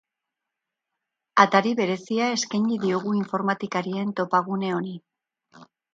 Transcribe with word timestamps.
Atari 1.43 1.73
berezia 1.81 2.29
eskaini 2.37 2.79
diogu 2.85 3.15
informatikarien 3.21 4.15
topagune 4.21 4.73
honi. 4.79 4.99